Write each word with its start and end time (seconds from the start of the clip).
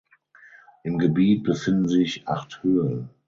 Im 0.83 0.97
Gebiet 0.97 1.43
befinden 1.43 1.87
sich 1.87 2.27
acht 2.27 2.63
Höhlen. 2.63 3.11